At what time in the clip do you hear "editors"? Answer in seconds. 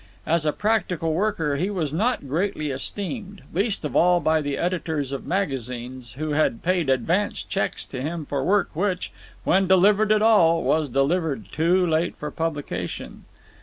4.57-5.11